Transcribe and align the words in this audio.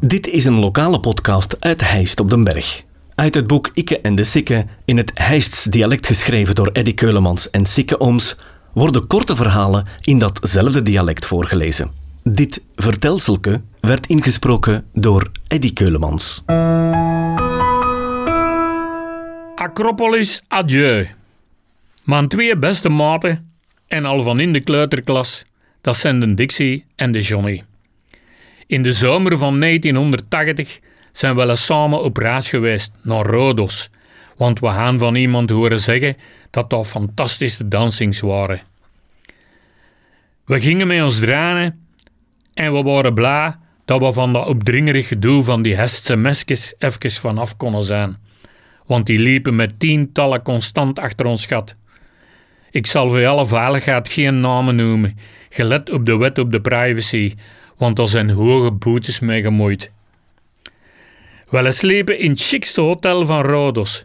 Dit 0.00 0.26
is 0.26 0.44
een 0.44 0.58
lokale 0.58 1.00
podcast 1.00 1.56
uit 1.60 1.90
Heist 1.90 2.20
op 2.20 2.30
den 2.30 2.44
Berg. 2.44 2.84
Uit 3.14 3.34
het 3.34 3.46
boek 3.46 3.70
Ikke 3.74 4.00
en 4.00 4.14
de 4.14 4.24
Sikke, 4.24 4.66
in 4.84 4.96
het 4.96 5.10
Heists 5.14 5.64
dialect 5.64 6.06
geschreven 6.06 6.54
door 6.54 6.70
Eddy 6.72 6.94
Keulemans 6.94 7.50
en 7.50 7.66
Sikke 7.66 8.00
Ooms, 8.00 8.36
worden 8.72 9.06
korte 9.06 9.36
verhalen 9.36 9.86
in 10.02 10.18
datzelfde 10.18 10.82
dialect 10.82 11.26
voorgelezen. 11.26 11.90
Dit 12.22 12.62
vertelselke 12.76 13.62
werd 13.80 14.06
ingesproken 14.06 14.86
door 14.92 15.30
Eddy 15.48 15.72
Keulemans. 15.72 16.42
Acropolis 19.54 20.42
adieu. 20.48 21.08
Mijn 22.04 22.28
twee 22.28 22.58
beste 22.58 22.88
maten, 22.88 23.52
en 23.86 24.04
al 24.04 24.22
van 24.22 24.40
in 24.40 24.52
de 24.52 24.60
kleuterklas, 24.60 25.44
dat 25.80 25.96
zijn 25.96 26.20
de 26.20 26.34
Dixie 26.34 26.84
en 26.96 27.12
de 27.12 27.20
Johnny. 27.20 27.62
In 28.68 28.82
de 28.82 28.92
zomer 28.92 29.38
van 29.38 29.60
1980 29.60 30.80
zijn 31.12 31.36
we 31.36 31.56
samen 31.56 32.02
op 32.02 32.16
reis 32.16 32.48
geweest 32.48 32.90
naar 33.02 33.26
Rodos, 33.26 33.90
want 34.36 34.60
we 34.60 34.66
gaan 34.66 34.98
van 34.98 35.14
iemand 35.14 35.50
horen 35.50 35.80
zeggen 35.80 36.16
dat 36.50 36.70
dat 36.70 36.86
fantastische 36.86 37.68
dansings 37.68 38.20
waren. 38.20 38.60
We 40.44 40.60
gingen 40.60 40.86
met 40.86 41.02
ons 41.02 41.18
dranen 41.20 41.88
en 42.54 42.72
we 42.72 42.82
waren 42.82 43.14
blij 43.14 43.54
dat 43.84 44.00
we 44.00 44.12
van 44.12 44.32
dat 44.32 44.46
opdringerig 44.46 45.08
gedoe 45.08 45.42
van 45.42 45.62
die 45.62 45.76
hestse 45.76 46.16
mesjes 46.16 46.74
even 46.78 47.10
vanaf 47.10 47.56
konden 47.56 47.84
zijn, 47.84 48.16
want 48.86 49.06
die 49.06 49.18
liepen 49.18 49.56
met 49.56 49.80
tientallen 49.80 50.42
constant 50.42 50.98
achter 50.98 51.26
ons 51.26 51.46
gat. 51.46 51.76
Ik 52.70 52.86
zal 52.86 53.10
voor 53.10 53.26
alle 53.26 53.46
veiligheid 53.46 54.08
geen 54.08 54.40
namen 54.40 54.76
noemen, 54.76 55.18
gelet 55.48 55.90
op 55.90 56.06
de 56.06 56.16
wet 56.16 56.38
op 56.38 56.52
de 56.52 56.60
privacy, 56.60 57.34
want 57.78 57.98
er 57.98 58.08
zijn 58.08 58.30
hoge 58.30 58.72
boetes 58.72 59.20
mee 59.20 59.42
gemoeid. 59.42 59.90
We 61.48 61.70
sliepen 61.70 62.18
in 62.18 62.30
het 62.30 62.40
chicste 62.40 62.80
hotel 62.80 63.26
van 63.26 63.42
Rodos. 63.42 64.04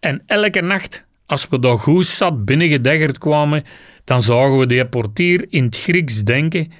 En 0.00 0.22
elke 0.26 0.60
nacht, 0.60 1.04
als 1.26 1.48
we 1.48 1.58
daar 1.58 1.78
goed 1.78 2.06
zat 2.06 2.44
binnengedeggerd 2.44 3.18
kwamen, 3.18 3.64
dan 4.04 4.22
zagen 4.22 4.58
we 4.58 4.66
de 4.66 4.86
portier 4.86 5.46
in 5.48 5.64
het 5.64 5.78
Grieks 5.78 6.22
denken: 6.22 6.72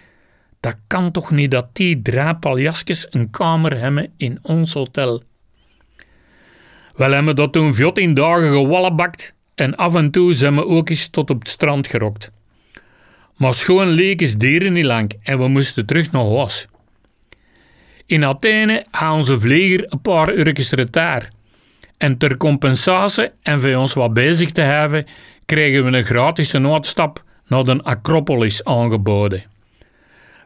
dat 0.61 0.77
kan 0.87 1.11
toch 1.11 1.31
niet 1.31 1.51
dat 1.51 1.67
die 1.73 2.03
draapaljasjes 2.03 3.07
een 3.11 3.31
kamer 3.31 3.79
hebben 3.79 4.13
in 4.17 4.39
ons 4.43 4.73
hotel. 4.73 5.23
Wel 6.95 7.11
hebben 7.11 7.37
dat 7.37 7.53
toen 7.53 7.75
14 7.75 8.15
dagen 8.15 8.53
gewallebakt 8.53 9.35
en 9.55 9.77
af 9.77 9.95
en 9.95 10.11
toe 10.11 10.35
zijn 10.35 10.55
we 10.55 10.67
ook 10.67 10.89
eens 10.89 11.09
tot 11.09 11.31
op 11.31 11.39
het 11.39 11.49
strand 11.49 11.87
gerokt. 11.87 12.31
Maar 13.37 13.55
schoon 13.55 13.89
leek 13.89 14.21
is 14.21 14.37
dieren 14.37 14.73
niet 14.73 14.85
lang 14.85 15.13
en 15.23 15.39
we 15.39 15.49
moesten 15.49 15.87
terug 15.87 16.11
naar 16.11 16.25
huis. 16.25 16.67
In 18.07 18.25
Athene 18.25 18.85
gaan 18.91 19.17
onze 19.17 19.41
vlieger 19.41 19.85
een 19.89 20.01
paar 20.01 20.35
uurtjes 20.35 20.71
retaar. 20.71 21.31
En 21.99 22.19
ter 22.19 22.37
compensatie 22.37 23.31
en 23.43 23.61
voor 23.61 23.75
ons 23.75 23.95
wat 23.95 24.15
bezig 24.15 24.51
te 24.51 24.61
hebben, 24.61 25.07
kregen 25.47 25.85
we 25.85 25.97
een 25.97 26.05
gratis 26.05 26.55
uitstap 26.55 27.25
naar 27.47 27.65
de 27.65 27.83
Acropolis 27.83 28.65
aangeboden. 28.65 29.45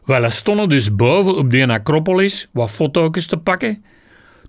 We 0.04 0.30
stonden 0.30 0.68
dus 0.68 0.94
boven 0.94 1.36
op 1.36 1.50
die 1.50 1.66
Acropolis 1.66 2.48
wat 2.52 2.70
foto's 2.70 3.26
te 3.26 3.36
pakken, 3.36 3.84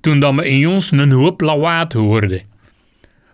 toen 0.01 0.19
dat 0.19 0.35
we 0.35 0.47
in 0.47 0.67
ons 0.67 0.91
een 0.91 1.11
hoop 1.11 1.41
lawaad 1.41 1.93
hoorden. 1.93 2.41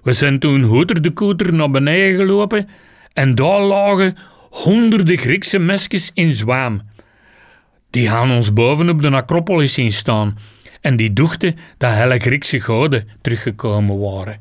We 0.03 0.13
zijn 0.13 0.39
toen 0.39 0.61
hoeder 0.61 1.01
de 1.01 1.11
koeter 1.11 1.53
naar 1.53 1.71
beneden 1.71 2.19
gelopen 2.19 2.69
en 3.13 3.35
daar 3.35 3.61
lagen 3.61 4.17
honderden 4.63 5.17
Griekse 5.17 5.59
mesjes 5.59 6.11
in 6.13 6.33
zwaam. 6.33 6.81
Die 7.89 8.09
gaan 8.09 8.31
ons 8.31 8.53
boven 8.53 8.89
op 8.89 9.01
de 9.01 9.11
Acropolis 9.11 9.73
zien 9.73 9.93
staan 9.93 10.37
en 10.81 10.95
die 10.95 11.13
dachten 11.13 11.55
dat 11.77 11.93
hele 11.93 12.19
Griekse 12.19 12.59
goden 12.59 13.07
teruggekomen 13.21 13.99
waren. 13.99 14.37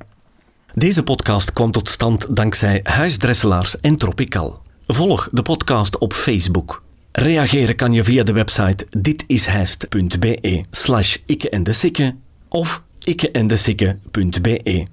Deze 0.72 1.02
podcast 1.02 1.52
kwam 1.52 1.70
tot 1.70 1.88
stand 1.88 2.36
dankzij 2.36 2.80
Huisdresselaars 2.82 3.80
en 3.80 3.96
Tropical. 3.96 4.62
Volg 4.86 5.28
de 5.32 5.42
podcast 5.42 5.98
op 5.98 6.12
Facebook. 6.12 6.82
Reageren 7.12 7.76
kan 7.76 7.92
je 7.92 8.04
via 8.04 8.22
de 8.22 8.32
website 8.32 8.86
ditishijst.be 8.98 10.64
slash 10.70 11.16
ikke 11.26 11.50
en 11.50 11.62
de 11.62 12.12
of 12.48 12.82
ikkeendesikke.be. 13.04 14.86